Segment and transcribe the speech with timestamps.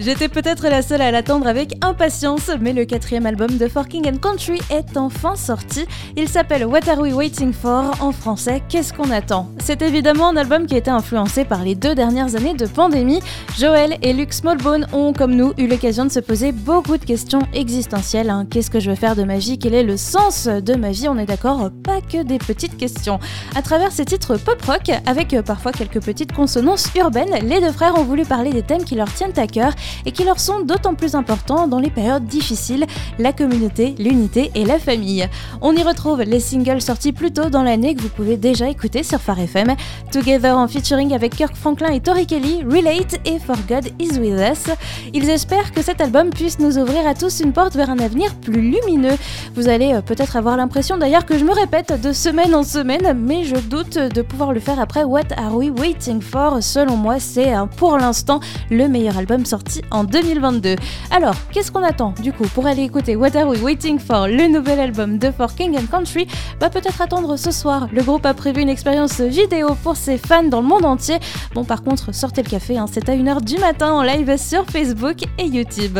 [0.00, 4.16] J'étais peut-être la seule à l'attendre avec impatience, mais le quatrième album de Forking and
[4.16, 5.84] Country est enfin sorti.
[6.16, 9.50] Il s'appelle What Are We Waiting For En français, qu'est-ce qu'on attend?
[9.62, 13.20] C'est évidemment un album qui a été influencé par les deux dernières années de pandémie.
[13.58, 17.42] Joel et Luke Smallbone ont, comme nous, eu l'occasion de se poser beaucoup de questions
[17.52, 18.30] existentielles.
[18.30, 18.46] Hein.
[18.50, 19.58] Qu'est-ce que je veux faire de ma vie?
[19.58, 21.08] Quel est le sens de ma vie?
[21.08, 23.20] On est d'accord, pas que des petites questions.
[23.54, 28.04] À travers ces titres pop-rock, avec parfois quelques petites consonances urbaines, les deux frères ont
[28.04, 29.74] voulu parler des thèmes qui leur tiennent à cœur
[30.06, 32.86] et qui leur sont d'autant plus importants dans les périodes difficiles,
[33.18, 35.28] la communauté, l'unité et la famille.
[35.60, 39.02] On y retrouve les singles sortis plus tôt dans l'année que vous pouvez déjà écouter
[39.02, 39.74] sur Phare FM,
[40.12, 44.40] Together en featuring avec Kirk Franklin et Tori Kelly, Relate et For God Is With
[44.40, 44.74] Us.
[45.12, 48.34] Ils espèrent que cet album puisse nous ouvrir à tous une porte vers un avenir
[48.36, 49.16] plus lumineux.
[49.54, 53.16] Vous allez euh, peut-être avoir l'impression d'ailleurs que je me répète de semaine en semaine,
[53.18, 57.18] mais je doute de pouvoir le faire après What Are We Waiting For Selon moi,
[57.18, 60.76] c'est euh, pour l'instant le meilleur album sorti en 2022.
[61.10, 64.48] Alors, qu'est-ce qu'on attend du coup pour aller écouter What Are We Waiting For, le
[64.48, 66.26] nouvel album de For King Country?
[66.60, 67.88] Va peut-être attendre ce soir.
[67.92, 71.18] Le groupe a prévu une expérience vidéo pour ses fans dans le monde entier.
[71.54, 74.64] Bon, par contre, sortez le café, hein, c'est à 1h du matin en live sur
[74.66, 75.98] Facebook et YouTube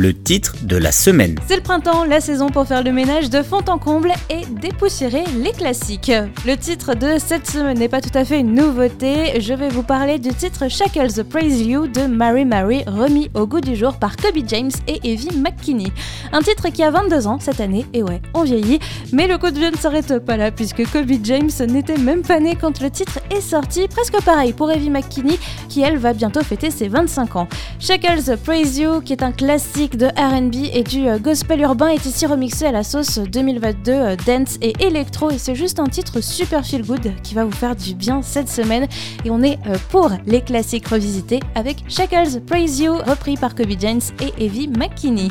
[0.00, 1.36] le titre de la semaine.
[1.46, 5.24] C'est le printemps, la saison pour faire le ménage de fond en comble et dépoussiérer
[5.36, 6.10] les classiques.
[6.46, 9.82] Le titre de cette semaine n'est pas tout à fait une nouveauté, je vais vous
[9.82, 14.16] parler du titre Shackles Praise You de Mary Mary, remis au goût du jour par
[14.16, 15.92] Kobe James et Evie McKinney.
[16.32, 18.78] Un titre qui a 22 ans cette année, et ouais, on vieillit,
[19.12, 22.40] mais le coup de vieux ne s'arrête pas là puisque Kobe James n'était même pas
[22.40, 26.42] né quand le titre est sorti, presque pareil pour Evie McKinney qui elle va bientôt
[26.42, 27.48] fêter ses 25 ans.
[27.78, 32.04] Shackles Praise You qui est un classique de RB et du euh, gospel urbain est
[32.06, 36.20] ici remixé à la sauce 2022 euh, dance et électro et c'est juste un titre
[36.20, 38.86] super feel good qui va vous faire du bien cette semaine.
[39.24, 43.72] Et on est euh, pour les classiques revisités avec Shackles Praise You repris par Kobe
[43.78, 45.28] James et Evie McKinney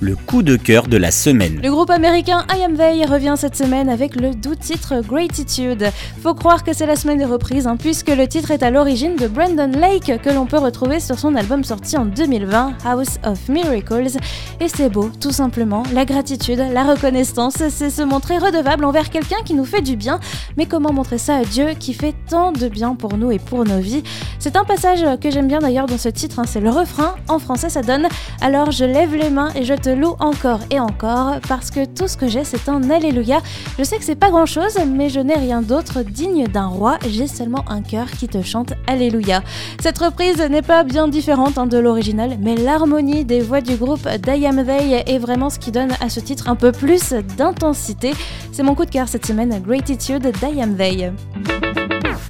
[0.00, 1.60] le coup de cœur de la semaine.
[1.62, 5.90] Le groupe américain I Am They revient cette semaine avec le doux titre Gratitude.
[6.22, 9.16] Faut croire que c'est la semaine des reprises, hein, puisque le titre est à l'origine
[9.16, 13.48] de Brandon Lake, que l'on peut retrouver sur son album sorti en 2020, House of
[13.48, 14.18] Miracles.
[14.60, 15.82] Et c'est beau, tout simplement.
[15.92, 20.20] La gratitude, la reconnaissance, c'est se montrer redevable envers quelqu'un qui nous fait du bien.
[20.56, 23.64] Mais comment montrer ça à Dieu qui fait tant de bien pour nous et pour
[23.64, 24.02] nos vies?
[24.38, 27.14] C'est un passage que j'aime bien d'ailleurs dans ce titre, hein, c'est le refrain.
[27.28, 28.08] En français, ça donne
[28.40, 32.08] Alors je lève les mains et je te loue encore et encore parce que tout
[32.08, 33.40] ce que j'ai c'est un Alléluia.
[33.78, 36.98] Je sais que c'est pas grand chose, mais je n'ai rien d'autre digne d'un roi.
[37.08, 39.42] J'ai seulement un cœur qui te chante Alléluia.
[39.80, 44.08] Cette reprise n'est pas bien différente hein, de l'original, mais l'harmonie des voix du groupe
[44.22, 48.12] Diam They est vraiment ce qui donne à ce titre un peu plus d'intensité.
[48.52, 51.10] C'est mon coup de cœur cette semaine, Gratitude Diam They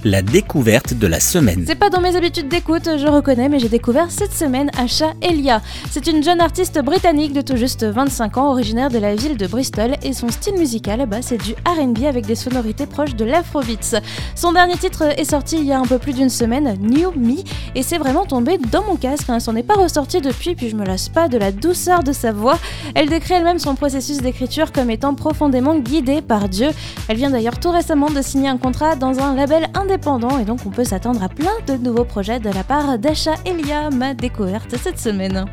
[0.07, 1.65] la découverte de la semaine.
[1.67, 5.61] C'est pas dans mes habitudes d'écoute, je reconnais, mais j'ai découvert cette semaine Asha Elia.
[5.91, 9.47] C'est une jeune artiste britannique de tout juste 25 ans, originaire de la ville de
[9.47, 13.99] Bristol, et son style musical, bah, c'est du RB avec des sonorités proches de l'afrobeats.
[14.35, 17.43] Son dernier titre est sorti il y a un peu plus d'une semaine, New Me,
[17.75, 19.29] et c'est vraiment tombé dans mon casque.
[19.29, 19.41] Hein.
[19.41, 22.31] S'en est pas ressorti depuis, puis je me lasse pas de la douceur de sa
[22.31, 22.59] voix.
[22.95, 26.69] Elle décrit elle-même son processus d'écriture comme étant profondément guidé par Dieu.
[27.09, 29.96] Elle vient d'ailleurs tout récemment de signer un contrat dans un label indépendant
[30.39, 33.89] et donc on peut s'attendre à plein de nouveaux projets de la part d'Acha Elia,
[33.89, 35.45] ma découverte cette semaine.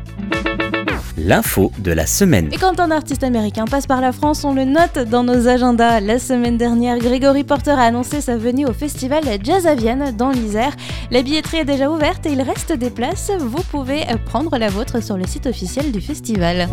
[1.17, 2.49] L'info de la semaine.
[2.51, 5.99] Et quand un artiste américain passe par la France, on le note dans nos agendas.
[5.99, 10.29] La semaine dernière, Grégory Porter a annoncé sa venue au festival Jazz à Vienne dans
[10.29, 10.75] l'Isère.
[11.11, 13.31] La billetterie est déjà ouverte et il reste des places.
[13.39, 16.67] Vous pouvez prendre la vôtre sur le site officiel du festival.